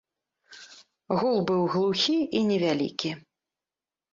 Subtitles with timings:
[1.19, 3.09] Гул быў глухі і невялікі.